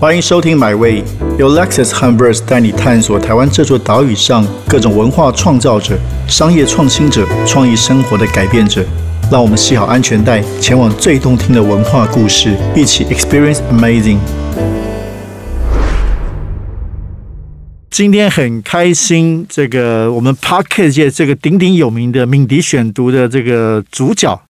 [0.00, 1.02] 欢迎收听《My Way》，
[1.40, 5.98] 由 Lexus 和 Verse 带你探索台湾这座岛屿上各种文化创造者、
[6.28, 8.84] 商业创新者、创意生活的改变者。
[9.28, 14.18] 让我们系好安全带，前往最动听的文化故事，一起 Experience Amazing。
[17.90, 24.40] 今天很开心，这个我们 Pocket 界这个鼎鼎有名的敏迪选读的这个主角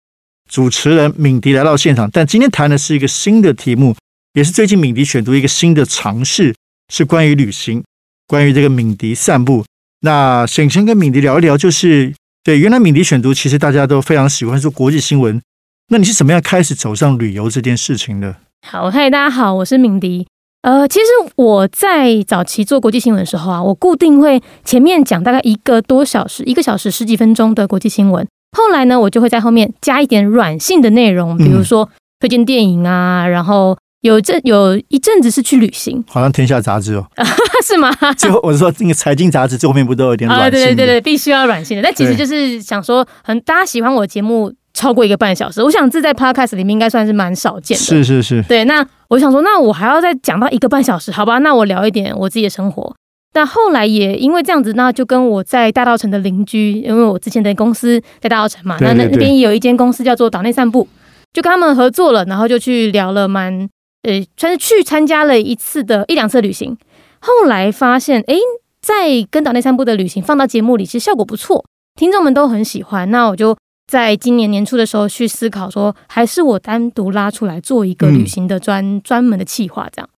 [0.46, 3.96] 主持人敏迪来到现场，但今天谈的是一个新的题目。
[4.38, 6.54] 也是最近敏迪选读一个新的尝试，
[6.94, 7.82] 是关于旅行，
[8.28, 9.64] 关于这个敏迪散步。
[10.02, 12.14] 那想先跟敏迪聊一聊，就是
[12.44, 15.42] 对原来敏迪选读其实大家都非常喜欢说国际新闻，
[15.88, 18.36] 那你是怎么样开始走上旅游这件事情的？
[18.64, 20.28] 好，嗨，大家好，我是敏迪。
[20.62, 28.24] 呃，其实我在早期做国际新闻的时候啊，我固定会前面讲大概一个多小时，一个小时十几分钟的国际新闻，
[28.56, 33.76] 后来呢，我就会在后面加一点软性的内容，比如说推荐电影啊，然后。
[34.02, 37.04] 有阵有一阵子是去旅行，好像《天下》杂志哦，
[37.66, 37.90] 是吗？
[38.16, 40.50] 最后我是说那个财经杂志最后面不都有点软性？
[40.52, 41.82] 对对对对，必须要软性的。
[41.82, 47.82] 但其实就是想说，很大家喜欢我节目超过一个半小时，我想这在 Podcast 里面应该算是蛮少见的。
[47.82, 48.64] 是是是，对。
[48.66, 51.38] 那我想说，那我还要再讲到一个半小时，好吧？
[51.38, 52.94] 那我聊一点我自己的生活。
[53.32, 60.86] 但后来也因为这样子，那就跟我在大道城的邻居，因为我之前的公司在大道城嘛，那那那边有一间公司叫做岛内散步，
[61.32, 63.68] 就跟他们合作了，然后就去聊了蛮。
[64.02, 66.76] 呃，算是去参加了一次的一两次旅行，
[67.18, 68.36] 后来发现，哎，
[68.80, 71.64] 在跟岛内散步的旅行放到节目里，其实效果不错，
[71.96, 73.10] 听众们都很喜欢。
[73.10, 73.56] 那我就
[73.88, 80.08] 在今年年初的时候去思考，说还是我单独拉出来做一个旅行的专专门的企划，这样。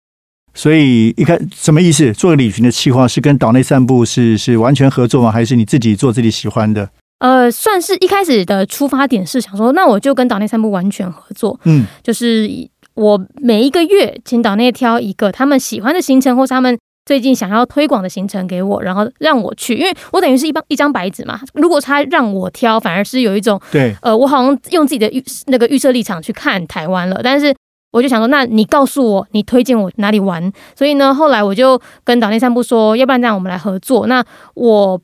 [0.52, 2.12] 所以一开什么意思？
[2.12, 5.32] 做旅行的企划是跟岛内散步是是完全合作吗？
[5.32, 6.90] 还是你自己做自己喜欢的？
[7.20, 12.68] 呃，算是一开始的出发点是想说，那我就跟岛内散步完全合作，嗯，就是。
[13.00, 21.40] 我每一个月请岛内挑一个他们喜欢的行程，或是他们最近想要推广的行程给我，然后让我去，因为我等于是一张一张白纸嘛。
[21.54, 27.19] 如果他让我挑，反而是有一种对，呃，我好像用自己的预那个预设立场去看台湾了。
[27.25, 27.54] 但是
[27.91, 30.52] 我就想说，那你告诉我，你推荐我哪里玩？
[30.76, 34.06] 所以呢，后来我就跟岛内散步说，要不然这样我们来合作。
[34.08, 34.22] 那
[34.54, 35.00] 我。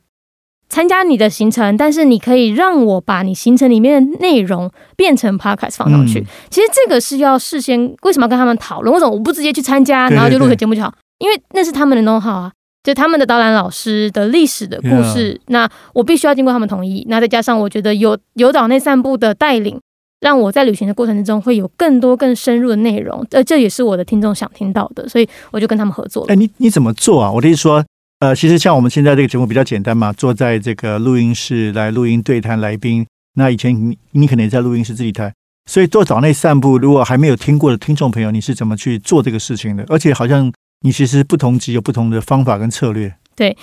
[0.69, 6.25] 参加你的行程，但是你可以让我把你行程里面的内容变成 podcast 放上去。
[6.51, 8.93] 其实这个是要事先为什么要跟他们讨论？
[8.93, 10.93] 为什么我不直接去参加，然后就录个节目就好？
[11.19, 15.41] 因为那是他们的 know how 啊，就他们的导览老师的历史的故事。
[15.47, 17.07] 那我必须要经过他们同意。
[17.09, 19.81] 那再加上我觉得有有岛内散步的带领，
[20.21, 23.25] 让我在旅行的过程之中会有更多更深入的内容。
[23.31, 26.33] 呃，这也是我的听众想听到的，所以我就跟他们合作了。
[26.33, 27.31] 哎，你你怎么做啊？
[27.31, 27.85] 我的意思说。
[28.21, 33.07] 呃，其实像我们现在这个节目比较简单嘛，坐在这个录音室来录音对谈来宾。
[33.35, 35.33] 那以前你你可能也在录音室自己谈，
[35.71, 39.85] 所以做岛内散步，如果还没有听过的听众朋友，你是怎么去做这个事情的？
[39.89, 40.51] 而且好像
[40.81, 43.15] 你其实不同级有不同的方法跟策略。
[43.35, 43.55] 对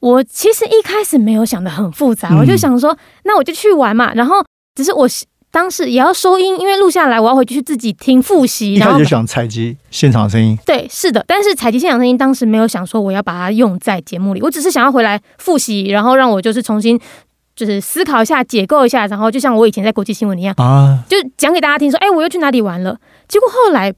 [0.00, 4.14] 我其实一开始没有想的很复杂，我就想说，那我就去玩嘛。
[4.14, 4.44] 然后
[4.74, 5.06] 只是我。
[5.50, 8.74] 当时也要收音，因为录下来我要回去自己听复习。
[8.74, 10.58] 然后就想采集现场声音。
[10.66, 17.00] 对，是的，但是采集现场声音当时没有想说我要把它用在节目里，我只是想要回来复习，然后让我就是重新
[17.56, 22.98] 就是思考一下、解构一下，然后就像我以前在国际新闻一样啊，就讲给大家听说，哎，我又去哪里玩了。
[23.26, 23.92] 结果后来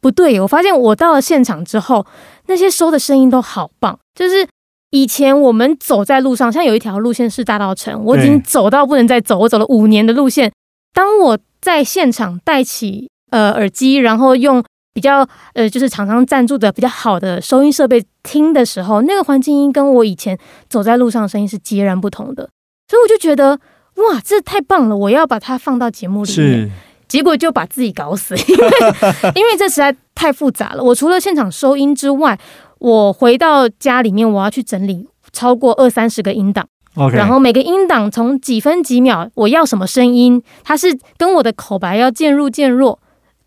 [0.00, 2.04] 不对，我发现我到了现场之后，
[2.46, 3.98] 那些收的声音都好棒。
[4.14, 4.46] 就是
[4.90, 10.50] 以前我们走在路上，像有一条路线是大道城，我已经走到不能再走，我走了五年的路线。
[10.98, 20.36] 当我在现场戴起呃耳机，然后用比较呃就是厂商赞助的比较好的收音设备听的时候，那个环境音跟我以前
[20.68, 22.50] 走在路上的声音是截然不同的，
[22.88, 23.60] 所以我就觉得
[23.94, 24.96] 哇，这太棒了！
[24.96, 26.72] 我要把它放到节目里面，
[27.06, 28.68] 结果就把自己搞死，因为
[29.36, 30.82] 因为这实在太复杂了。
[30.82, 32.36] 我除了现场收音之外，
[32.80, 36.66] 我回到家里面，我要去整理超过二三十个音档。
[37.12, 40.42] 然后每个音档从几分几秒，我要什么声音？
[40.64, 42.98] 它是跟我的口白要渐入渐弱，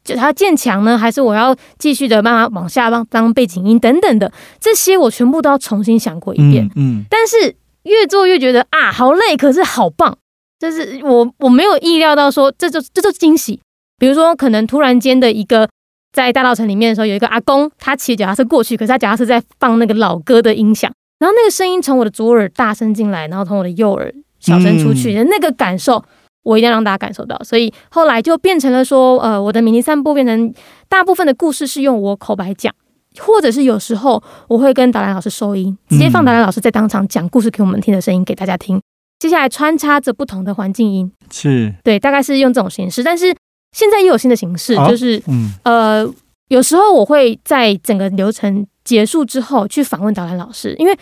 [0.03, 6.69] 就它渐强呢，还是我要继续的慢慢往下当当背景音等等的这些，我全部都要重新想过一遍。
[6.75, 10.17] 嗯，但是越做越觉得啊，好累，可是好棒，
[10.59, 13.59] 就是我我没有意料到说这就这就惊喜。
[13.97, 15.69] 比如说，可能突然间的一个
[16.11, 20.91] 在大稻城里面的时候，有一个阿公，他骑脚踏车过去，可是他脚踏车在放那个老歌的音响。
[21.21, 26.03] 然后那个声音从我的左耳大声进来，然后从我的右耳小声出去，那个感受
[26.41, 27.39] 我一定要让大家感受到。
[27.43, 30.51] 所以后来就变成了说，呃，我的迷你散步变成
[30.89, 32.73] 大部分的故事是用我口白讲，
[33.19, 38.81] 或者是有时候我会跟导览老师收音，直接放导览老师在当场讲故事给我们听的声音给大家听。
[39.19, 43.03] 接下来穿插着不同的环境音，是对，大概是用这种形式。
[43.03, 43.35] 但是
[43.77, 46.13] 现在又有新的形式，就是嗯呃。
[46.47, 50.93] 有时候我会在整个流程结束之后去访问导览老师，因为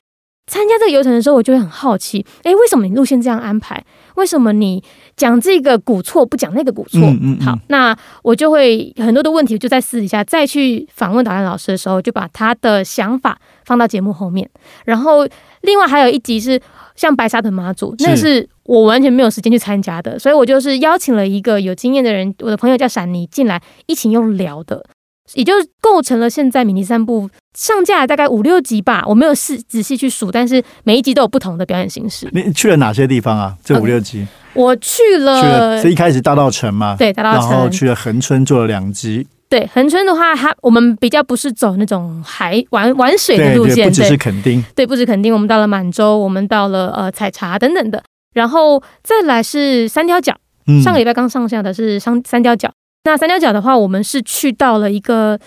[0.50, 3.82] 参加这个游程的时候，我就会很好奇，哎，为什么你路线这样安排？
[4.16, 4.84] 为什么你
[5.16, 7.00] 讲这个古错不讲那个古错？
[7.40, 14.50] 好，那我就会很多的问题就在私底下再去访问导演老师的时候，就把他的想法放到节目后面。
[14.84, 15.26] 然后
[15.62, 16.60] 另外还有一集是
[16.96, 24.86] 像白沙屯妈祖，那是我完全没有时间去参加的，所以我就是邀请了一个有经验的人，我的朋友叫闪妮进来一起用聊的。
[25.34, 32.30] 也就构成了现在迷你三部上架大概五六集吧，我没有细仔细去数，但是每一集都有不同的表演形式。
[32.32, 33.56] 你去了哪些地方啊？
[33.64, 36.96] 这五六集，我去了，去了，是一开始大道城嘛？
[36.98, 39.28] 对，大道城，然后去了恒春做了两集。
[39.50, 48.04] 对，恒春的话，它我们比较不是走那种海玩玩水的路线，不只是垦丁，对，不止垦丁，我们到了满洲，我们到了呃采茶等等的，
[48.34, 50.36] 然后再来是三条角，
[50.84, 52.72] 上个礼拜刚上下的是三三条角。
[53.06, 55.40] 那三角角的话，我们是去到了一个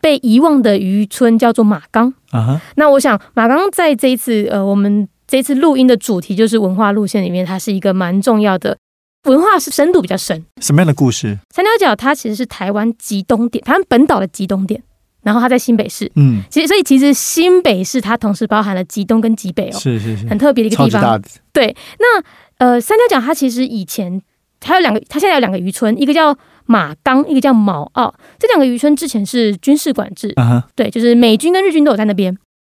[0.00, 2.12] 被遗忘的渔村，叫做马岗。
[2.30, 8.76] 啊那我想马岗在这一次呃，我们这次录音的主题就是文化路线里面，它是一个蛮重要的
[9.24, 10.44] 文化，是深度比较深。
[10.60, 11.38] 什么样的故事？
[11.50, 14.82] 三角角它其实是台湾极东点，台湾本岛的极东点，
[15.22, 16.10] 然后它在新北市。
[16.16, 21.22] 嗯，其实所以其实新北市它同时包含了极东跟极北哦，是是是，很特别的一个地方。
[21.52, 22.22] 对，那
[22.58, 24.20] 呃，三角角它其实以前
[24.58, 26.36] 它有两个，它现在有两个渔村，一个叫。
[26.66, 30.34] 马冈一个叫毛澳，这两个渔村之前是军事管制，
[30.74, 32.36] 对，就是美军跟日军都有在那边。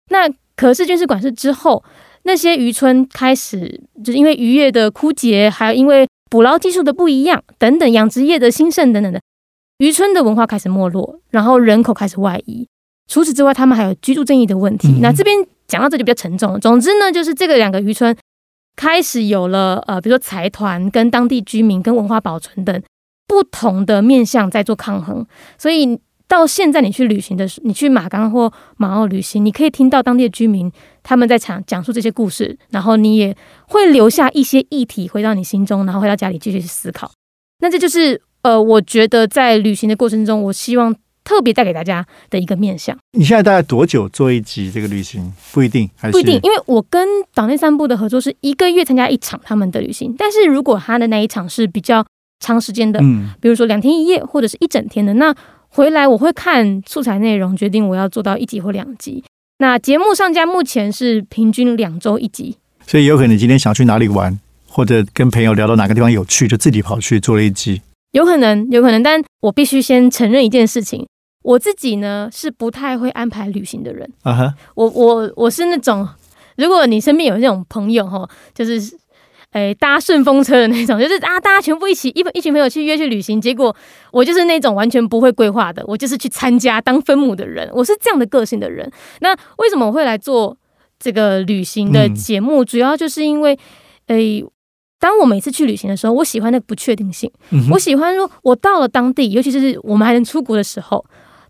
[0.10, 1.84] 那可是军事管制之后，
[2.24, 9.22] 那些渔村开始就是因为渔业的枯竭，还有因为捕捞技术的不一样等等，养殖业的兴盛等等的，
[9.78, 12.68] 渔村的文化开始没落，然后人口开始外移。
[13.10, 15.00] 除此之外，他们还有居住正义的问题。
[15.01, 15.38] 那这边
[15.68, 16.60] 讲到这就比较沉重了。
[16.60, 18.13] 总之呢，就是这个两个渔村
[18.75, 22.81] 开始有了呃，比如说财团跟当地居民跟文化保存等。
[23.27, 25.25] 不同的面向在做抗衡，
[25.57, 30.71] 所以到现在你去旅行的时候，你去马冈或马澳旅行，你可以听到当地的居民
[31.03, 33.35] 他们在讲讲述这些故事，然后你也
[33.68, 37.12] 会留下一些议题回到你心中，然后回到家里继续去思考。
[37.59, 42.97] 那这就是呃，我觉得在旅行的过程中，我希望特别带给大家的一个面向。
[43.18, 45.33] 你现在大概多久做一集这个旅行？
[45.51, 52.06] 不一定，还不一定，因为我跟岛内散步的合作是一个月参加一场他们的旅行，但是如果他的那一场是比较。
[52.39, 55.34] 长时间的，嗯，比如说两天一夜，或者是一整天的，那
[55.69, 59.24] 回来我会看素材内容，决定我要做到一集或两集。
[59.60, 67.81] 那节目上架目前是平均两周一集，所以有可能你今天想去哪里玩，或者跟朋友聊到哪个地方有趣，就自己跑去做了一集。
[68.12, 71.07] 有可能，有可能，但我必须先承认一件事情，
[71.44, 74.07] 我自己呢是不太会安排旅行的人。
[74.22, 76.07] 啊哈，我我我是那种，
[76.56, 78.95] 如果你身边有这种朋友哈，就是。
[79.52, 83.76] 哎，搭顺风车的那种， 就是啊，大家全部一起一一群朋友去约去旅行，结果
[84.12, 88.92] 我就是那种完全不会规划的，我就是去参加当分母的人，我是这样的个性的人。
[89.22, 90.56] 那为什么我会来做
[91.00, 92.64] 这个旅行的节目？
[92.64, 93.58] 主要就是因为，
[94.08, 94.44] 哎，
[95.00, 97.32] 当我每次去旅行的时候，我喜欢那个不确定性，
[97.72, 101.04] 我喜欢说，我到了当地，尤其是我们还能出国的时候，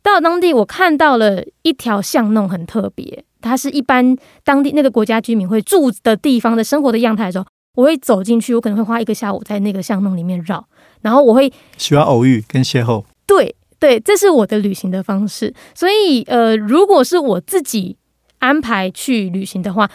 [0.04, 4.16] 到了当地，我看到了一条巷弄很特别，它是一般
[4.46, 7.46] 当地那个国家居民会住的地方的生活的样态的时候。
[7.78, 10.68] 我会走进去，我可能会花一个下午在那个巷弄里面绕，
[11.02, 13.04] 然后我会喜欢偶遇跟邂逅。
[13.28, 15.54] 对对，这是我的旅行的方式。
[15.76, 17.96] 所以呃，如果是我自己
[18.40, 19.88] 安排去旅行的话，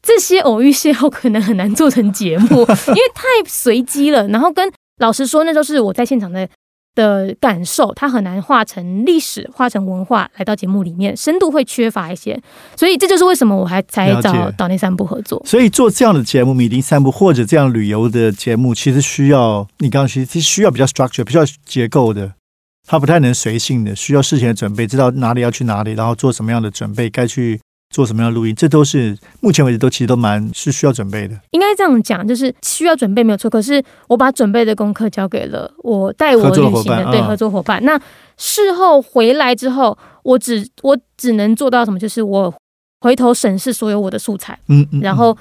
[0.00, 4.26] 这些偶遇邂逅可能很难做成节目， 因为太随机了。
[4.28, 6.48] 然后跟老实说，那都是我在现场的。
[6.96, 12.36] 的感受，它很难化成历史，化成文化来到节目里面，深度会缺乏一些，
[12.74, 15.40] 所以这就是为什么我还才找岛内散步合作。
[15.46, 22.32] 所以做这样的节目，米林散步或者这样旅游的节目，其实需要你刚刚其实需要比较 structure，比较结构的，
[22.84, 27.60] 它不太能随性的，需要事前的准备，知道哪里要去哪里，然后做什么样的准备，该去。
[27.96, 31.34] 做什么样的录音，这都是目前为止都其实都蛮是需要准备的。
[31.52, 33.48] 应该这样讲，就是需要准备没有错。
[33.48, 37.82] 可是我把准备的功课交给了我带我旅行的对合作伙伴。
[37.82, 37.98] 那
[38.36, 41.98] 事后回来之后，我只我只能做到什么？
[41.98, 42.52] 就是我
[43.00, 45.34] 回头审视所有我的素材，嗯，然后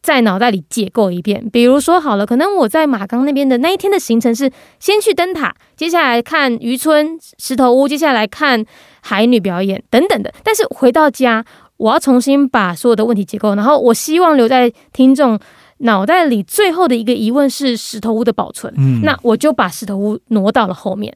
[0.00, 1.50] 在脑袋里解构一遍。
[1.50, 4.48] 比如说好了，可能我在马冈那边的那一天的行程是
[4.78, 8.64] 先去灯塔，接下来看渔村石头屋，接下来看
[9.00, 10.32] 海女表演等等的。
[10.44, 11.44] 但是回到家。
[11.76, 15.38] 我要重新把所有的问题结构，然后我希望留在听众
[15.78, 18.72] 脑袋里最后的一个疑问是石头屋的保存。
[18.76, 21.14] 嗯，那我就把石头屋挪到了后面，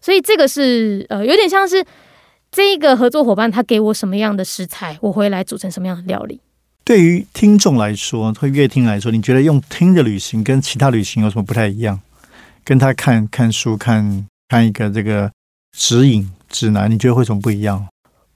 [0.00, 1.84] 所以这个是呃有点像是
[2.50, 6.40] 这一个合作伙伴他给我什么样的食材，我回来煮成什么样的料理。
[6.84, 12.00] 对于听众来说，会乐听来说，你觉得用听的旅行跟其他旅行有什么不太一样？
[12.64, 15.30] 跟他看看书、看看一个这个
[15.76, 16.30] 指引。
[16.48, 17.84] 指南，你觉得会什么不一样？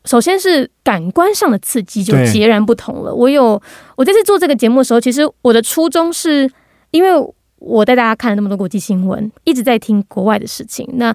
[0.05, 3.15] 首先是感官上的刺激就截然不同了。
[3.15, 3.61] 我有
[3.97, 6.51] 我这次做这个节目的时候，其实我的初衷是
[6.91, 7.11] 因为
[7.59, 10.89] 我带大家看了那么多国际新闻，一直在听国外的事情。
[10.95, 11.15] 那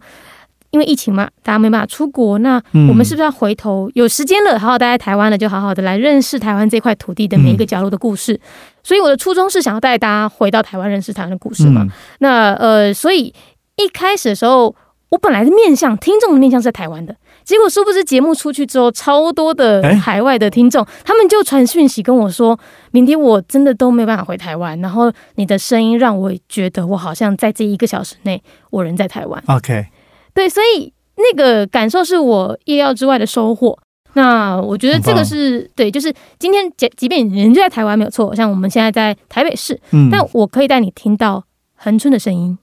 [0.72, 8.40] 因为疫情嘛，大家没办法出国，那我们是不是要回头有时间了，好好待在台湾了，就好好的来认识台湾这块土地的每一个角落的故事？
[8.84, 11.88] 所以我的初衷是想要带大家回到台湾认识台湾的故事嘛。
[12.20, 13.34] 那呃，所以
[13.78, 14.76] 一开始的时候，
[15.10, 17.16] 我本来的面向听众的面向是在台湾的。
[17.46, 22.60] 结果殊不知节目出去之后，超多的海外的听众，他们就传讯息跟我说
[22.92, 29.42] ：“明天我真的都没有办法回台湾。”然后你的声音让我觉得我好像在这一个小时内，我人在台湾。
[29.48, 29.86] OK，
[30.34, 33.78] 对，所以那个感受是我意料之外的收获。
[34.14, 41.44] 那我觉得这个是对，就是今天即即便人就在台湾没有错，像我们现在在台北市，嗯，但我可以带你听到
[41.76, 42.58] 恒春的声音。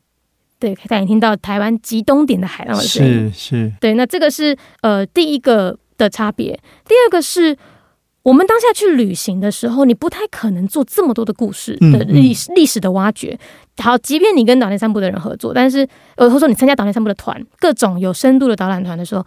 [0.63, 3.29] 对，可以带你听到台湾极东点的海浪的声音。
[3.33, 6.53] 是是，对，那这个是呃第一个的差别。
[6.87, 7.57] 第二个是
[8.23, 13.37] 我们当下去旅行的时候，你不太可能做这么多的故事的历史历史的挖掘。
[13.79, 15.81] 好，即便你跟岛内散步的人合作，但是
[16.15, 19.27] 呃，或者说你参加岛内散步的团，各种有深度的导览团的时候，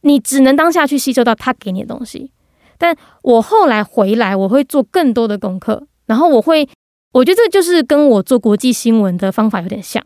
[0.00, 2.32] 你只能当下去吸收到他给你的东西。
[2.78, 6.68] 但我后来回来，我会做更多的功课，然后我会，
[7.12, 10.04] 我觉得这就是跟我做国际新闻的方法有点像。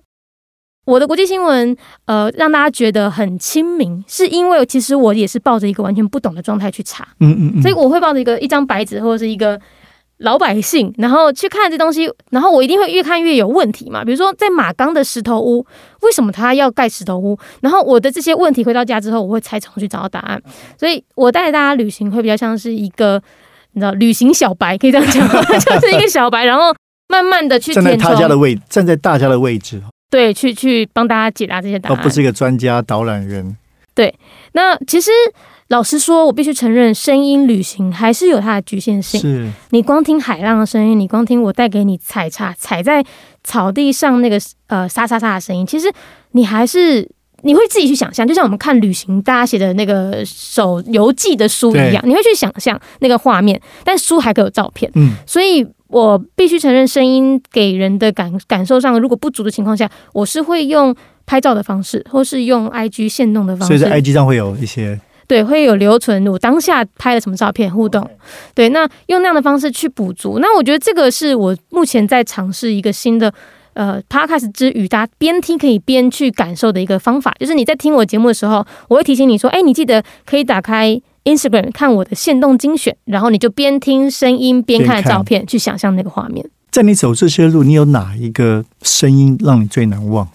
[0.85, 9.61] 我的国际新闻，呃，让大家觉得很亲民，是因为其实我也是抱着一个完全不懂的状态去查，嗯嗯嗯，所以我会抱着一个一张白纸或者是一个
[10.19, 14.05] 老百姓，然后去看这东西，然后我一定会越看越有问题嘛。
[14.05, 15.65] 比如说在马钢的石头屋，
[16.01, 17.39] 为什么他要盖石头屋？
[17.61, 20.43] 然后我的这些问题回到家之后，我会拆重去找到答案。
[20.77, 23.23] 所以我带着大家旅行会比较像是一个
[23.73, 25.29] 你知道旅行小白，可以这样讲，
[25.61, 26.75] 就是一个小白，然后
[27.09, 29.81] 慢慢的去站在他家的位，站在大家的位置。
[30.13, 33.57] 对，去去帮大家解答这些答案，而不是一个专家导览员。
[33.95, 34.15] 对，
[34.53, 35.11] 那其实
[35.69, 39.19] 老实说，我必须承认，声音旅行还是有它的局限性。
[39.19, 43.03] 是，你光听海浪的声音，你光听我带给你踩踏踩在
[43.43, 45.91] 草地上那个呃沙沙沙的声音，其实
[46.33, 54.93] 你还是你会自己去想象，就像我们看旅行大家写的那个手游记的书一样，你会去想象那个画面，但书还可以有照片。
[54.95, 55.67] 嗯，所以。
[55.93, 60.97] 我必须承认，声音给人的感感受上如果不足的情况下，我是会用
[61.27, 63.77] 拍照的方式，或是用 IG 线动的方式。
[63.79, 68.09] 所以在 IG 上会有一些对，会有留存我当下拍了什么照片互动。
[68.55, 70.39] 对，那用那样的方式去补足。
[70.41, 73.33] 那我觉得这个是我目前在尝试一个新的
[73.75, 81.01] 呃 Podcast 之余，大家边听可以边去感受的一个方法，就是你在听我节目的时候，我会提醒你说，哎，你记得可以打开。
[81.25, 86.49] Instagram 看我的线动精选，然后你就边听声音边看照片，去想象那个画面。
[86.71, 90.29] 在你走这些路，你有哪一个声音让你最难忘？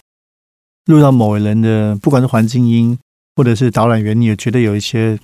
[0.86, 2.98] 录到某人的，不管是环境音
[3.36, 5.20] 或者是导览员，你也觉得有一些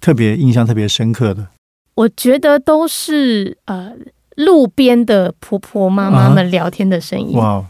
[0.00, 1.48] 特别印象特别深刻的？
[1.94, 3.92] 我觉得都是呃
[4.36, 7.36] 路边的婆婆妈妈们聊天的声音。
[7.36, 7.64] 哇，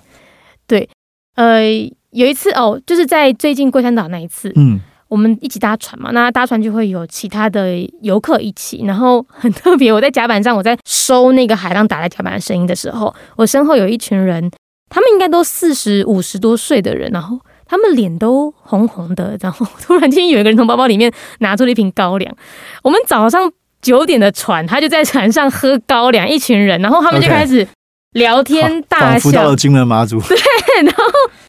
[0.66, 0.88] 对，
[1.36, 1.62] 呃，
[2.10, 4.80] 有一次哦，就是在最近龟山岛那一次，嗯。
[5.12, 9.92] 我们一起搭船嘛，那搭船就会有其他的游客一起，然后很特别。
[9.92, 14.50] 我在甲板上，我在收那个海浪打在甲板的声音的时候，我身后有一群人，
[14.88, 22.34] 他们应该都四十五十多岁的人，然后他们脸都红红的，然后突然间有一个人从包包里面拿出了一瓶高粱。
[22.82, 23.52] 我们早上
[23.82, 27.68] 九点的船，他就在船上喝高粱，一群人，然后他们就开始
[28.12, 30.38] 聊天大笑，到了金门马祖， 对，
[30.86, 31.04] 然后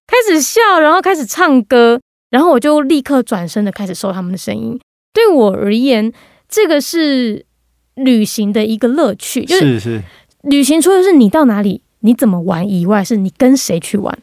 [0.06, 2.02] 开始笑，然后开始唱歌。
[2.34, 4.80] 然后我就立刻转身的开始收他们的声音。
[5.14, 6.12] 对我而言，
[6.50, 7.46] 这个是
[7.94, 9.46] 旅行的一个乐趣。
[9.46, 10.02] 是是，
[10.42, 14.18] 旅行除了是你到哪里、你怎么玩以外，是你跟谁去玩。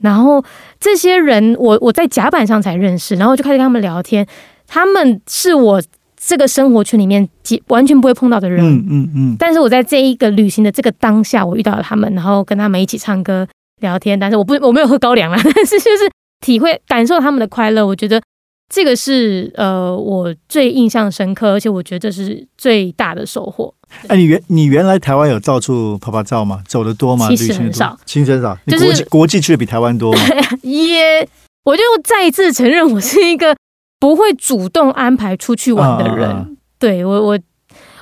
[0.00, 0.44] 然后
[0.80, 4.26] 这些人，我我在甲板上才认识，然后就开始跟他们聊天。
[4.66, 5.80] 他们是我
[6.16, 7.28] 这个生活圈里面
[7.68, 8.66] 完全不会碰到的人。
[8.66, 9.36] 嗯嗯嗯。
[9.38, 13.46] 但是我在这一个旅行的这个当下，我遇到了他们，然后跟他们一起唱歌
[13.80, 14.18] 聊天。
[14.18, 16.10] 但是我不我没有喝高粱啊， 但是就是。
[16.40, 18.20] 体会感受他们的快乐，我觉得
[18.68, 23.74] 这个是呃我最印象深刻，而且我觉得这是最大的收获。
[24.06, 26.62] 哎，你原你原来台湾有到处拍拍照吗？
[26.66, 27.28] 走的多吗？
[27.28, 28.56] 其实很少，其实很少。
[28.66, 30.20] 就是国际国际去的比台湾多吗？
[30.62, 31.28] 也，
[31.64, 33.56] 我就再一次承认，我是一个
[33.98, 36.56] 不会主动安排出去玩的人。
[36.78, 37.38] 对我我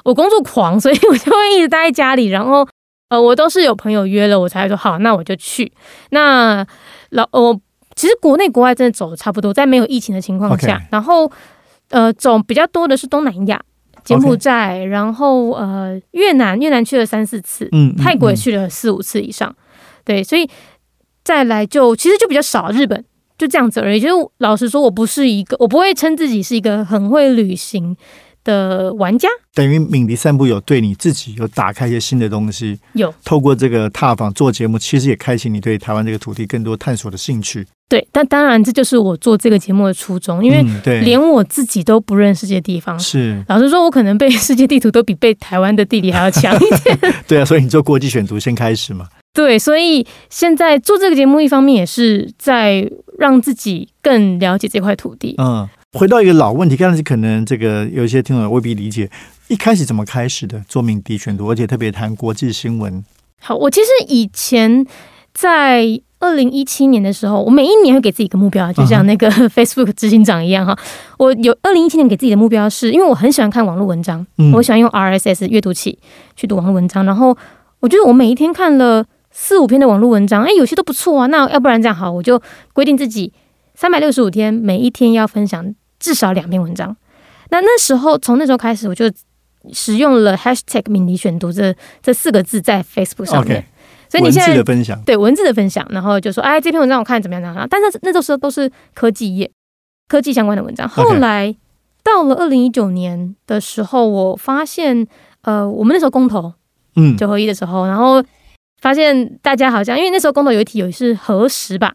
[0.05, 2.27] 我工作狂，所以我就会一直待在家里。
[2.27, 2.69] 然后
[3.09, 5.73] 呃，我都是有朋友约了，我才说好，那我就去。
[6.11, 6.65] 那
[7.11, 7.61] 老我。
[7.99, 11.29] 其实国内国外真的走的差不多，在没有疫情的情况下，然后
[11.91, 13.61] 呃走比较多的是东南亚，
[14.05, 19.53] 柬埔寨，然后呃越南，越南去了三四次，嗯，泰国也去了四五次以上，
[20.05, 20.49] 对，所以
[21.25, 23.05] 再来就其实就比较少日本，
[23.37, 23.99] 就这样子而已。
[23.99, 27.97] 就是老实说，我不是一个，我不会称自己是一个很会旅行
[28.45, 29.29] 的玩家。
[29.55, 37.67] 等于敏迪散步有对你自己有打开一些新的东西，有透过这个踏访做节目，其实也开启你对台湾这个土地更多探索的兴趣。
[37.89, 40.63] 对，但当然这就是我做这个节目的初衷，因为
[41.01, 42.99] 连我自己都不认识这些地方。
[43.01, 46.99] 是，老实说，我可能背世界地图都比背台湾的地理还要强一点。
[47.27, 49.07] 对啊，所以你做国际选读先开始嘛。
[49.33, 55.35] 对，所以现在做这个节目，一方面也是在让自己更了解这块土地。
[55.39, 59.11] 嗯，回到一个老问题，刚才可能这个有一些听众未必理解，
[59.49, 63.05] 一开始怎么开始的做敏迪选读，而且特别谈国际新闻。
[63.41, 64.87] 好，我其实以前
[65.33, 66.01] 在。
[66.21, 70.77] 二零一七年的时候，我每一年会给自己一个目标，就像那个 Facebook 执行长一样哈。
[71.17, 75.97] 我有二零一七年给自己的目标，是因为我很喜欢看网络文章，我喜欢用 RSS 阅读器
[76.35, 77.05] 去读网络文章。
[77.07, 77.39] 然后
[77.79, 81.27] 我觉得我每一天看了四五篇的网络文章，哎，有些都不错啊。
[81.29, 82.43] 那要不然这样好，我就
[82.73, 83.33] 规定自己
[83.79, 86.97] 三百六十五天，每一天要分享至少两篇文章。
[87.51, 89.05] 那那时候从那时候开始，我就
[89.73, 93.65] 使用了 Hashtag 敏迪选读这这四个字在 Facebook 上面。
[94.09, 97.41] 所以你现在的分享，对文字的分享，然后就说，哎，这篇文章我看怎么样？
[97.41, 97.69] 怎么样？
[97.71, 99.49] 但是那时候都是科技业、
[100.09, 100.89] 科技相关的文章。
[100.89, 101.55] 后来
[102.03, 105.07] 到了二零一九年的时候，我发现，
[105.43, 106.53] 呃，我们那时候公投，
[106.97, 108.21] 嗯，九合一的时候，然后
[108.81, 111.95] 发现大家好像，因为那时候公投有一题有是核实吧。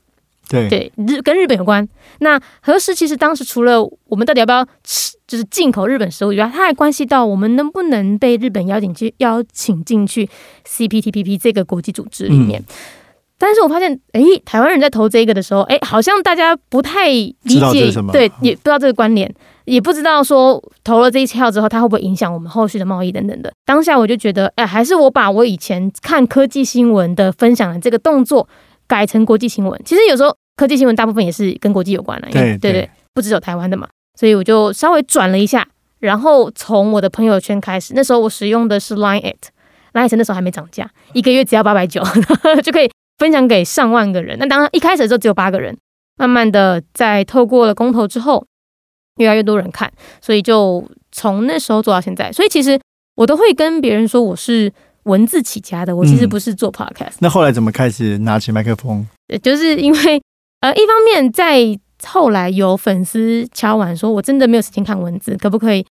[0.50, 1.88] 对日跟日本有关。
[2.20, 10.30] 那何时其实当时除了我们到底要不要吃，就是进口日本食物以外，它还关系到我们能不能被日本邀请去邀请进去
[10.66, 12.64] CPTPP 这个国际组织里面。
[13.40, 17.34] 但是我发现，哎，台湾人在投这个的时候，哎，好像大家不太理
[17.72, 19.30] 解，对，也不知道这个关联，
[19.66, 23.52] 也不知道说投了这一票之后，它会不会影响我们后续的贸易等等的。
[23.66, 28.48] 当下我就觉得，哎，还是我把我以前看科技新闻的分享的这个动作。
[28.88, 33.88] 改成国际新闻，其实有时候科技新闻大部分也是跟国际有关的，对对对，不只有台湾的嘛，
[34.20, 35.68] 所以我就稍微转了一下，
[36.00, 42.04] 然后从我的朋友圈开始，那时候我使用的是 Line at，Line 那时候还没涨价，一个月只要八百九
[42.64, 44.38] 就可以分享给上万个人。
[44.38, 45.76] 那当然一开始的时候只有八个人，
[46.18, 48.46] 慢慢的在透过了公投之后，
[49.18, 52.32] 越来越多人看，所以就从那时候做到现在。
[52.32, 52.80] 所以其实
[53.16, 54.72] 我都会跟别人说我是。
[55.04, 57.14] 文字起家的，我其实不是做 podcast。
[57.20, 59.06] 那后来怎么开始拿起麦克风？
[59.42, 60.22] 就是因为
[60.62, 65.86] 呃，一方面在后来有粉丝敲完说，我真的没有时间看文字，可不可以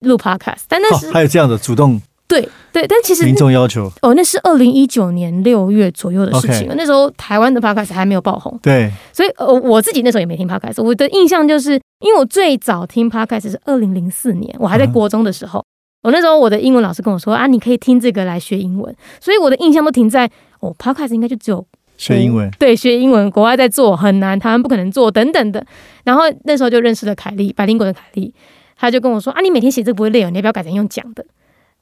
[0.00, 0.62] 录 podcast？
[0.68, 6.74] 但那是还有这样的主动，对对，但其实民众要求哦，那是二零一九年六月左右的事情了。
[6.76, 10.82] 那时候台湾的 podcast 还没有爆红，对，所以呃，我自己那时候也没听 podcast。
[10.82, 15.64] 我的印象就是，因为我最早听 podcast 是二零零四年，我还在国中的时候。
[16.02, 20.30] 我那时候我的英文老师跟我说啊，你可以听这个来学英文，所以我的印象都停在
[20.60, 25.64] 哦，Podcast 应该就只有学英文，对，学英文，国外在做很难，台湾不可能做等等的。
[26.04, 28.32] 然后那时候就认识了凯莉，百灵果的凯莉，
[28.76, 31.24] 他就跟我说啊，你每天写这个不会累哦，你要不要改成用讲的？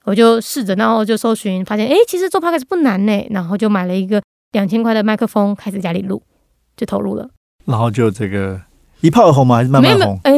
[0.05, 3.27] 我就试着，然后就搜寻，发现哎，其实做 Podcast 不难呢。
[3.31, 6.23] 然后就买了一个两千块的麦克风，开始家里录，
[6.77, 7.29] 就投入了。
[7.67, 8.61] 然后就这个。
[9.03, 9.57] 一炮而红吗？
[9.57, 10.19] 还是慢慢红？
[10.25, 10.33] 哎，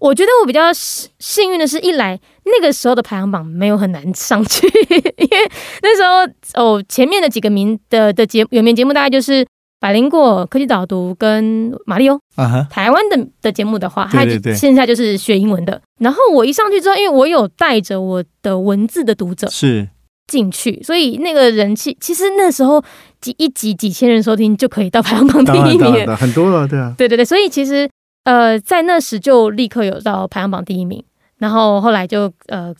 [0.00, 5.50] 我觉得我比较幸运的是，一来那个时候的排行榜没有很难上去，因为
[5.82, 9.46] 那时候哦，前面的几个名的的节有名节目大概就是
[9.80, 12.66] 百灵果科技导读跟马里欧 啊哈。
[12.70, 15.80] 台湾的的节目的话，对对对，现在就是学英文的。
[16.00, 19.88] 然后我一上去之后，因为我有带着我的文字的读者是
[20.26, 22.82] 进去，所以那个人气其实那时候
[23.20, 27.88] 几一集几千人收听就可以到排行榜第一名，很多了，对啊，对对对，所以其实。
[28.28, 31.02] 呃，在那时就立刻有到排行榜第一名，
[31.38, 32.74] 然后后来就呃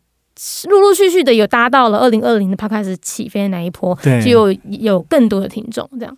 [0.69, 6.15] 陆陆续续的有搭到了二零二零的他开始起飞的那一波，就有有更多的听众这样。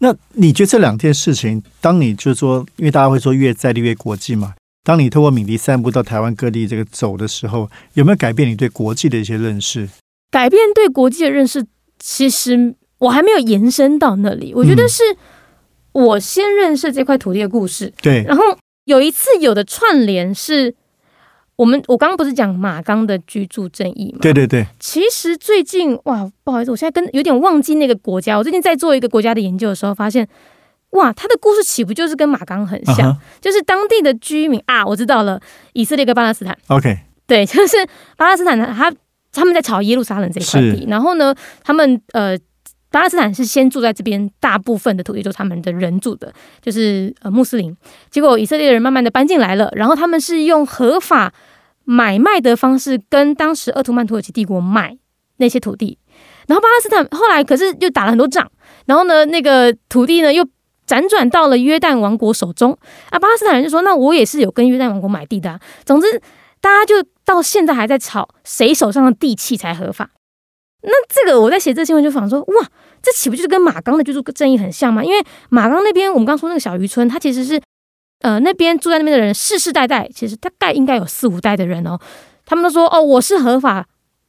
[0.00, 4.52] 那你觉得这两件事情，当你就是说，因为大家会说越在地越国际嘛，
[4.84, 9.88] 当你透过敏迪散步到台湾各地这个走的时候，有没有改变你对国际的一些认识？
[10.30, 11.64] 改变对国际的认识，
[11.98, 15.02] 其实我还没有延伸到那里，我觉得是。
[15.92, 18.22] 我先认识这块土地的故事，对。
[18.24, 18.42] 然后
[18.84, 20.74] 有一次有的串联是，
[21.56, 24.18] 我们我刚刚不是讲马钢的居住正义吗？
[24.20, 24.66] 对对对。
[24.78, 28.36] 其实最近哇，不好意思，我现在跟有点忘记那个国家。
[28.36, 30.28] 我最近在做一个国家的研究的时候，发现
[30.90, 33.18] 哇，他的故事岂不就是跟马钢很像？
[33.40, 35.40] 就是当地的居民啊，我知道了，
[35.72, 36.56] 以色列跟巴勒斯坦。
[36.68, 37.76] OK，对，就是
[38.16, 38.92] 巴勒斯坦他
[39.32, 42.38] 他们在吵耶路撒冷这一块地，然后呢，他们呃。
[42.98, 47.72] 巴勒斯坦是先住在这边，大部分的土地就是他们的人住的，就是呃穆斯林。
[48.10, 51.32] 结果以色列人慢慢的搬进来了，然后他们是用合法
[51.84, 54.98] 买卖的方式跟当时奥图曼土耳其帝国买
[55.36, 55.96] 那些土地。
[56.48, 58.50] 然后巴勒斯坦后来可是又打了很多仗，
[58.86, 60.44] 然后呢那个土地呢又
[60.84, 62.76] 辗转到了约旦王国手中
[63.10, 63.18] 啊。
[63.20, 66.20] 巴勒斯坦人就说：“那我也是有跟约旦王国买地的。”总之，
[66.60, 70.10] 大家就到现在还在吵谁手上的地契才合法。
[70.80, 72.68] 那这个我在写这新闻就想说：“哇，
[73.02, 75.02] 这岂不就是跟马冈的居住正义很像吗？
[75.04, 77.60] 因为马冈那边我们刚说那个小渔村，它其实是
[78.20, 81.98] 呃那边住在那边的人世世代代，其实大概应该有四五代的人哦，
[82.44, 83.86] 他们都说哦我是合法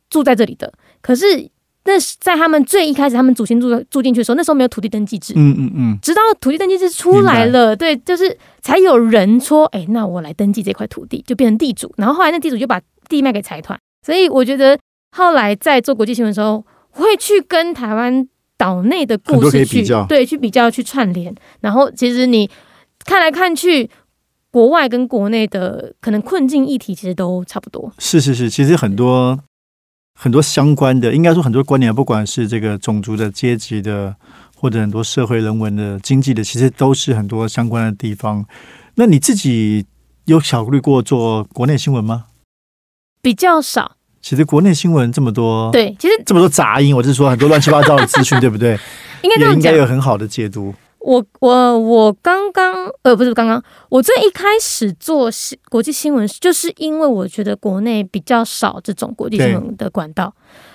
[0.10, 1.49] 住在这里的，可是。”
[1.86, 5.34] 那是在他们最一开始，他们祖先住住进去的时候，那时候没有土地登记制。
[5.36, 5.99] 嗯嗯嗯。
[6.03, 11.91] 直到土地登记制出来了，对，就是才有人说，哎，那我来登记这块土地，就变成地主。
[11.97, 13.79] 然后后来那地主就把地卖给财团。
[14.05, 14.77] 所以我觉得
[15.17, 18.27] 后来在做国际新闻的时候，会去跟台湾
[18.60, 21.34] 岛内的故事去对去比较去串联。
[21.62, 22.48] 然后其实你
[23.06, 23.89] 看来看去，
[24.52, 27.91] 国外跟国内的可能困境议题其实都差不多。
[27.98, 29.39] 是是是，其实很多。
[30.22, 34.13] 很多相关的，应该说很多观念，不管是这个种族的、阶级的，
[34.54, 38.45] 或者很多社会人文的、经济的，其实都是很多相关的地方。
[38.95, 39.86] 那你自己
[40.26, 42.26] 有考虑过做国内新闻吗？
[43.22, 43.95] 比较少。
[44.21, 48.77] 其实国内新闻这么多，对，其实这么多杂音，我是说很多乱七八糟的资讯，对不对？
[49.23, 50.73] 应该也应该有很好的解读。
[50.99, 60.34] 我我我刚刚呃不是刚刚，我最一开始做新国际新闻，就是因为我觉得国内比较少这种国际新闻的管道。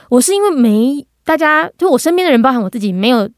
[0.08, 3.28] 我是因为没大家，就我身边的人，包含我自己，没有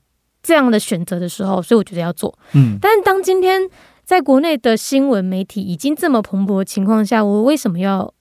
[0.42, 2.36] 这样的选择的时候，所以我觉得要做。
[2.52, 3.62] 嗯，但是当今天
[4.04, 8.12] 在国内的新闻媒体已经这么蓬勃的情况下，我为什么要？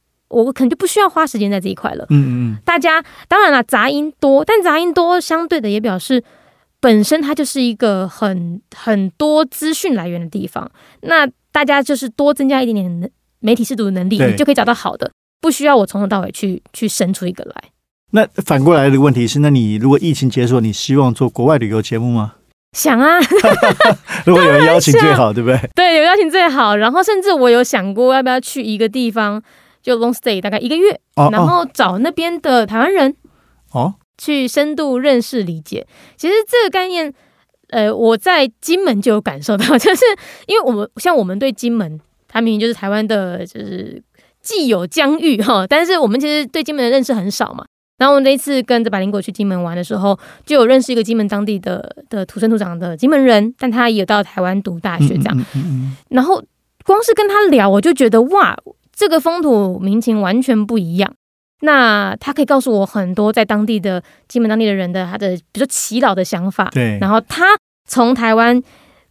[0.43, 2.05] 我可能就不需要花时间在这一块了。
[2.09, 6.23] 嗯嗯，大家当然了，杂音多，但杂音多相对的也表示。
[6.81, 10.69] 本身它就是一个很很多资讯来源的地方，
[11.01, 15.09] 那大家就是多增加一点点媒体试读的能力，你就可以找到好的，
[15.41, 17.55] 不需要我从头到尾去去生出一个来。
[18.11, 22.35] 那反过来的问题是，那你如果疫情结束，你希望做国外旅游节目吗？
[22.73, 23.17] 想啊，
[24.27, 25.59] 如果有人邀请最好，对不对？
[25.73, 26.75] 对，有邀请最好。
[26.75, 29.41] 然后甚至我有想过要不要去一个地方，
[29.85, 30.99] 就 long stay 大概一个月，
[31.31, 33.15] 然后找那边的台湾人。
[33.71, 33.93] 哦。
[34.17, 37.13] 去深度认识理解，其实这个概念，
[37.67, 40.05] 呃，我在金门就有感受到， 就是
[40.47, 44.01] 因为我们像我们对金门，它明明就是台湾的，就是
[44.41, 47.65] 既有疆域哈，但是我们其实对金门的认识很少嘛。
[47.97, 55.45] 然后我那一次跟着百灵果去金门玩的时候，就有认识一个金门当地的的土生土长的金门人，但他也有到台湾读大学这样。
[56.07, 56.41] 然后
[56.85, 58.57] 光是跟他聊，我就觉得哇，
[58.95, 61.13] 这个风土民情完全不一样。
[61.61, 66.69] 那他可以告诉我很多在当地的金门当地的人的他的，比如说祈祷的想法。
[66.71, 66.97] 对。
[66.99, 67.45] 然后他
[67.87, 68.61] 从台湾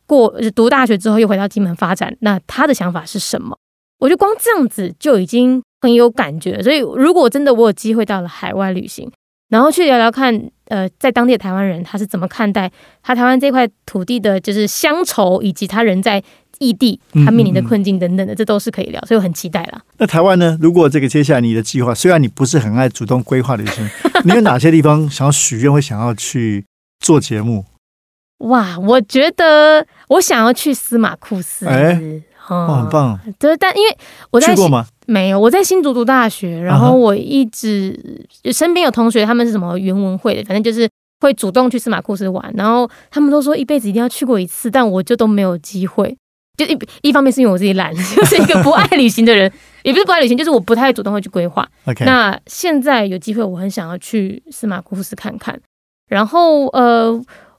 [0.07, 3.57] 过读大学之后又回到金门发展，那他的想法是什么？
[3.99, 6.63] 我觉得光这样子就已经很有感觉。
[6.63, 9.11] 所以如果真的我有机会到了海外旅行，
[9.49, 12.71] 然后去聊聊看，呃，在当地的台湾人他是怎么看待
[13.03, 16.23] 他台湾这块土地的，就是乡愁以及他人在。
[16.61, 19.83] 异地，他面临的困境等等的，这都是可以聊，所以我很期待啦。
[19.99, 20.57] 那台湾呢？
[20.63, 23.85] 如果这个接下来你的计划，虽然你不是很爱主动规划旅行，
[24.23, 26.65] 你有哪些地方想要许愿，会想要去
[27.01, 27.65] 做节目？
[28.47, 32.01] 哇，我觉得我想要去司马库斯，哎，
[32.49, 33.19] 哦，很棒。
[33.37, 33.99] 对，但因为
[34.31, 34.87] 我在去过吗？
[35.07, 40.89] 没有，我在新竹读大学，然后我一直身边有同学，他们是什么原文会的，反正就是
[41.21, 46.17] 会主动去司马库斯玩，然后他们都说一辈子一定要去过一次，但我就都没有机会。
[46.57, 49.51] 就一一方面是因为我自己懒，就是一个不爱旅行的人，
[49.83, 51.69] 也不是不爱旅行，就是我不太主动会去规划。
[52.07, 55.61] 那现在有机会，我很想要去司马库斯看看。
[56.09, 57.11] 然后呃，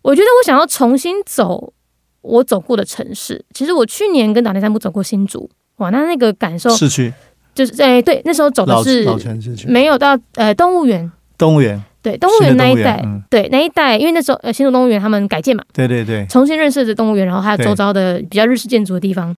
[0.01, 1.73] 我觉得我想要重新走
[2.21, 3.43] 我走过的城市。
[3.53, 7.13] 其实我去年跟打内散步走过新竹，哇，那那个感受市区
[7.55, 9.07] 就是哎对，那时候走的是
[9.67, 11.81] 没有到呃动物园，动物园。
[12.05, 19.35] 对动物园那一带，对那一带，因为那时候呃新竹动物园他们改建嘛，对对对，重新认识的动物园，然后还有周遭的比较日式建筑的地方，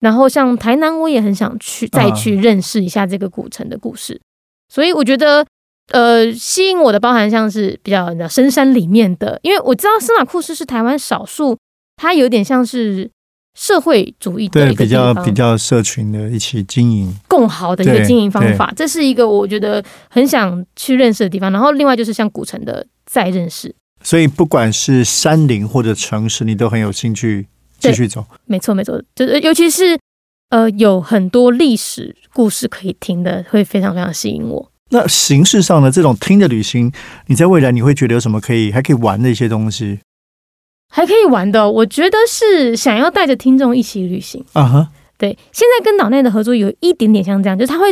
[0.00, 4.18] 然后像台南，我也很想去再去认识一下这个古城的故事，
[4.72, 5.44] 所以我觉得
[5.92, 11.58] 呃吸引我的包含像是比较深山里面的，因为我知道司马库斯是台湾少数，
[11.96, 13.10] 它有点像是。
[13.56, 21.50] 社会主义的一个比较比较社群的一起经营共好的一个经营方法，这是一个我觉得很想去认识的地方。
[21.50, 27.46] 然后另外就是像古城的再认识，所以不管是山林或者城市，你都很有兴趣
[27.78, 28.26] 继续走。
[28.44, 29.98] 没错没错，就是尤其是
[30.50, 34.70] 呃有很多历史故事可以听的，会非常非常吸引我。
[34.90, 36.92] 那形式上的这种听的旅行，
[37.26, 39.98] 你在未来你会觉得有什么可以还可以玩的一些东西？
[40.88, 44.88] 还可以玩的，我觉得是想要带着听众一起旅行啊哈。
[45.18, 47.86] 对，现在跟岛内的合作有一点点像这样，就是他会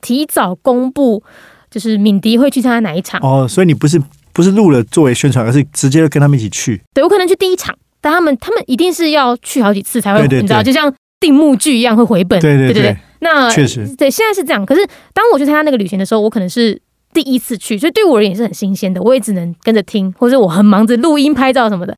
[0.00, 1.22] 提早公布，
[1.70, 3.46] 就是敏迪会去参加哪一场哦。
[3.46, 4.00] 所以你不是
[4.32, 6.80] 不是录了作为宣传，而是直接跟他们一起去。
[6.94, 12.40] 对我可能去第一场，但他们他们一定是要去好几次才会，你知道，就像定目剧一样会回本。
[12.40, 12.96] 对对对对。
[13.22, 14.64] 那确实，对，现在是这样。
[14.64, 14.80] 可是
[15.12, 16.80] 当我去参加那个旅行的时候，我可能是
[17.12, 19.02] 第一次去，所以对我而言是很新鲜的。
[19.02, 21.94] 我也只能跟着听，或者我很忙着录音、拍照什么的。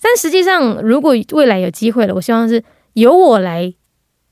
[0.00, 2.62] 但实际上，如果未来有机会了，我希望是
[2.94, 3.72] 由我来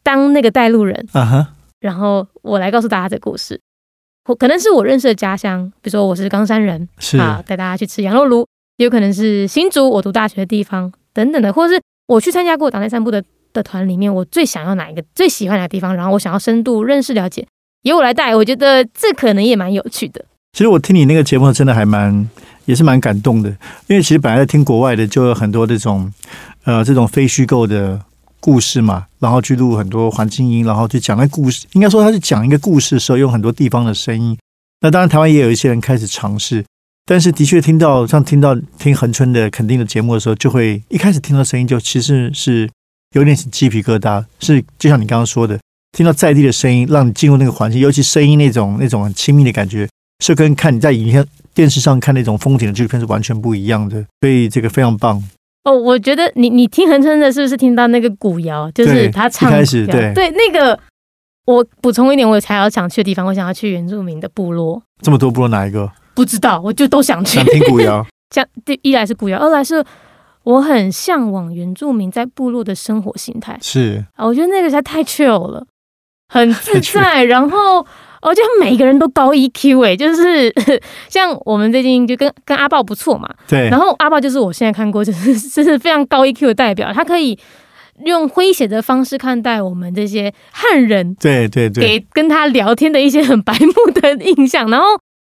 [0.03, 1.49] 当那个带路人，啊哈，
[1.81, 3.61] 然后我来告诉大家这故事。
[4.27, 8.45] 我可能是我认识的家乡，比如说我是冈山人，是啊，带大家去吃羊肉炉；
[8.77, 17.47] 也有可能是新竹，我读大学的地方等等的，或者是我去参加过党内散步的的团里面，我最想要哪一个，最喜欢哪个地方，然后我想要深度认识了解，
[17.83, 20.25] 由我来带，我觉得这可能也蛮有趣的。
[20.53, 22.29] 其实我听你那个节目真的还蛮，
[22.69, 23.51] 也是蛮感动的，
[23.89, 26.13] 因为其实本来在听国外的，就有很多这种
[26.63, 28.01] 呃这种非虚构的。
[28.41, 31.67] 故事嘛，然后去录很多环境音，然后去讲那故事。
[31.73, 34.39] 应该说，他是讲一个故事的时候，用很多地方的声音。
[34.81, 36.65] 那当然，台湾也有一些人开始尝试，
[37.05, 42.71] 但是的确听到像听到听恒春的肯定的节目的时候，就会一开始听到声音就其实是
[43.17, 44.25] 有点鸡皮疙瘩。
[44.39, 45.59] 是就像你刚刚说的，
[45.91, 49.89] 听到在地的声音，让你进入那个环境，尤其声音那种那种很亲密的感觉，
[50.25, 51.27] 是跟看你在影片
[51.59, 54.01] 电视上看那种风景的纪录片是完全不一样的。
[54.21, 55.21] 所以这个非常棒。
[55.65, 58.71] 哦，我觉得你你听恒春的，是不是听到那个古谣？
[58.71, 60.79] 就是他唱开始对对那个。
[61.47, 64.81] 我补充一点，我才要想去的地方，我想要去原住民的部落。
[65.03, 65.91] 这么多部落哪一个？
[66.15, 67.39] 不知道，我就都想去。
[67.39, 68.07] 想听古谣。
[68.33, 69.85] 像第一来是古谣，二来是
[70.45, 73.59] 我很向往原住民在部落的生活形态。
[73.61, 75.67] 是啊，我觉得那个实在太 chill 了，
[76.29, 77.85] 很自在，然后。
[78.21, 80.53] 我觉得每个人都高 EQ 哎，就是
[81.09, 83.69] 像我们最近就跟跟阿豹不错嘛，对。
[83.69, 87.39] 然后阿豹就是我现在看过就是 就是非常高 EQ 的代表，他可以
[88.05, 94.69] 用诙谐的方式看待我们这些汉人，对对对，给跟他聊天的一些很白目的印象。
[94.69, 94.87] 然后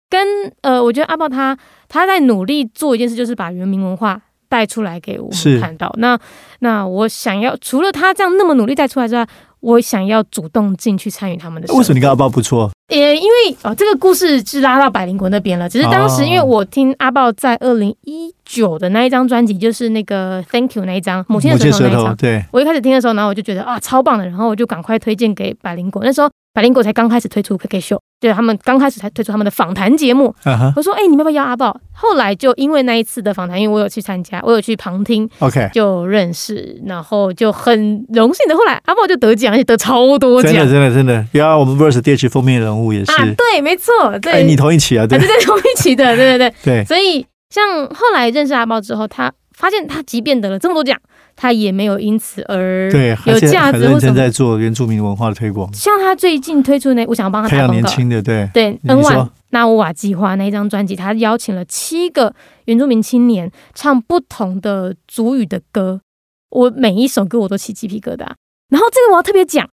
[0.09, 0.27] 跟
[0.61, 1.57] 呃，我觉得阿豹他
[1.89, 5.91] 他在努力做一件事，就是把原民文化带出来给我们看到。
[5.97, 6.17] 那
[6.59, 9.27] 那我想要除了他这样那么努力带出来之外。
[9.65, 11.73] 我想要主动进去参与他们的。
[11.73, 12.71] 为什么你跟阿豹不错？
[12.89, 15.67] 也因为哦，这个故事是拉到百灵国那边了。
[15.67, 22.15] 只是当时因为我听阿豹在二零一九的那一张专辑，就是那个 Thank You 那一张母亲的舌头那一张。
[22.15, 26.03] 对，我一开始听的时候，然后我就觉得啊，超棒的，然后我就赶快推荐给百灵国。
[26.03, 26.29] 那时候。
[26.55, 30.33] 百灵果才刚开始推出 K K 秀，对他们刚开始才推出他们的访谈节目。
[30.77, 41.25] 我说：“哎，你们要不要邀阿豹？”后来就因为那一次的访谈，因为我有去参加，我有去旁听，OK，就认识，然后就很荣幸的，后来阿豹就得奖，而且得超多奖，真的，真的，真的。
[41.33, 45.05] 然后我们 Verse 第二期封面人物也是，啊对，没错，对，你同一期啊？
[45.05, 46.85] 对，对，同一期的，对，对，对， 对。
[46.85, 50.97] 所以像后来认识阿豹之后，他发现他即便得了这么多奖。
[51.35, 52.89] 他也没有因此而
[53.25, 55.71] 有价值，认真在做原住民文化的推广。
[55.73, 62.33] 像他最近推出那，我想要帮他培养年轻的，对对，N 万纳乌瓦计划那一张专辑，他邀请了七个
[62.65, 66.01] 原住民青年唱不同的族语的歌，
[66.49, 68.25] 我每一首歌我都起鸡皮疙瘩。
[68.69, 69.67] 然后这个我要特别讲，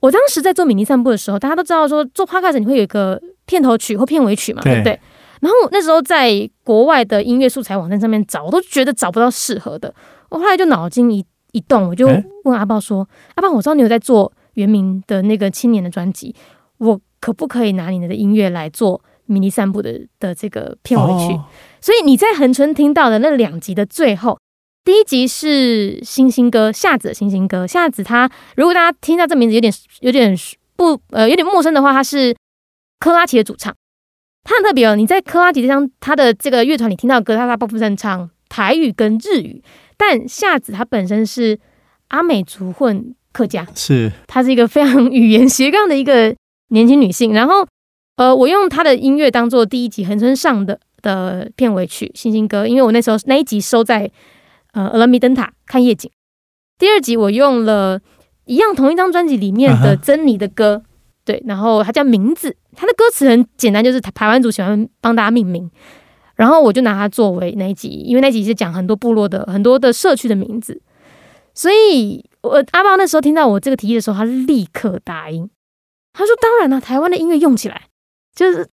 [0.00, 4.98] 我当时在做米尼散步的时候，大家都知道说做 podcast 你会有一个片头曲或片尾曲嘛，对不对？
[5.40, 9.94] 然后那时候在国外的音乐素材网站上面找，我都觉得找不到适合的。
[10.30, 12.06] 我后来就脑筋一一动，我就
[12.44, 16.34] 问阿豹说：“阿豹，我知道你有在做原名的那个青年的专辑，
[16.78, 21.40] 我可不可以拿你的音乐来做迷你散步的的这个片尾曲？
[21.80, 24.38] 所以你在恒春听到的那两集的最后，
[24.84, 30.36] 第一集是星星歌夏子的星星歌夏子，他如果大家听到这名字有点有点
[30.76, 32.36] 不呃有点陌生的话，他是
[33.00, 33.74] 科拉奇的主唱，
[34.44, 34.96] 他很特别哦。
[34.96, 39.62] 你在科拉奇这张他的这个乐团里听到歌，他大部分唱台语跟日语。”
[39.96, 41.58] 但夏子她本身是
[42.08, 46.34] 阿美族混客家，是她是一个非常语言斜杠的一个
[46.68, 47.32] 年轻女性。
[47.32, 47.66] 然后，
[48.16, 54.10] 呃，我用她的音乐当做第一集恒春上的的片尾曲《星星歌》，因为我那时候那一集收在
[54.72, 56.10] 呃俄勒米灯塔看夜景。
[56.78, 58.00] 第二集我用了
[58.44, 60.82] 一样同一张专辑里面的珍妮的歌，
[61.24, 65.68] 对，然后它叫名字，它的歌词很简单，就是台湾族喜欢帮大家命名。
[66.38, 70.80] 然后我就拿它作为那一集，因为那集是讲很多部落的、很多的社区的名字，
[71.52, 75.50] 所以我阿豹那时候听到我这个提议的时候，他立刻答应。
[76.14, 77.82] 他说：“当然了，台湾的音乐用起来
[78.34, 78.66] 就是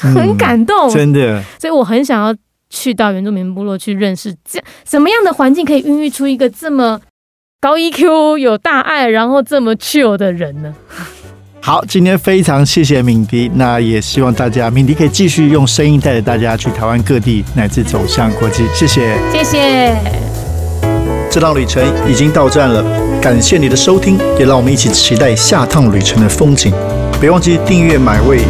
[0.00, 1.42] 很感动，真的。
[1.58, 2.36] 所以我很想要
[2.70, 7.00] 去到原住民部落去认识，这什么样的环境可以孕育出一个这么
[7.60, 10.74] 高 EQ、有大爱，然后这么 chill 的人呢？”
[11.64, 18.64] 好，今天非常谢谢敏迪，那也希望大家敏迪可以继续用声音带着大家去台湾各地，乃至走向国际。
[18.74, 19.94] 谢谢，谢谢。
[21.30, 22.84] 这趟旅程已经到站了，
[23.20, 26.74] 感谢你的收听，也让我们一起期待下趟旅程的风景。
[27.20, 28.40] 别忘记订阅买位。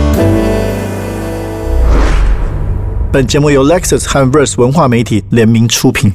[3.12, 6.14] 本节目由 Lexus 和 Verse 文化媒体联名出品。